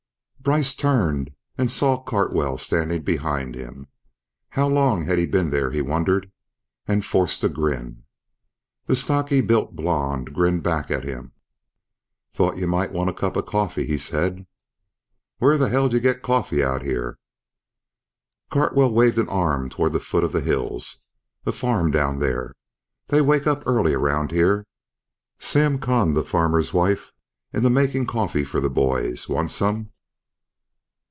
[0.43, 3.85] Brice turned and saw Cartwell standing behind him.
[4.49, 6.31] How long has he been there, he wondered,
[6.87, 8.05] and forced a grin.
[8.87, 11.33] The stocky built blond grinned back at him.
[12.33, 14.47] "Thought you might want a cup of coffee," he said.
[15.37, 17.19] "Where the hell will you get coffee out here?"
[18.49, 21.03] Cartwell waved an arm toward the foot of the hills.
[21.45, 22.55] "A farm down there.
[23.09, 24.65] They wake up early around here.
[25.37, 27.11] Sam conned the farmer's wife
[27.53, 29.29] into making coffee for the boys.
[29.29, 29.89] Want some?"